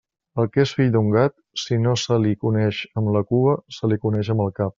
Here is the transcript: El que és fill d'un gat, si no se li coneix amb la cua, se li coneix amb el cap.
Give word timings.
El 0.43 0.47
que 0.53 0.61
és 0.63 0.71
fill 0.77 0.87
d'un 0.95 1.11
gat, 1.15 1.35
si 1.65 1.77
no 1.83 1.93
se 2.05 2.17
li 2.25 2.33
coneix 2.47 2.81
amb 3.03 3.13
la 3.19 3.23
cua, 3.33 3.55
se 3.79 3.93
li 3.93 4.03
coneix 4.09 4.35
amb 4.37 4.49
el 4.49 4.55
cap. 4.63 4.69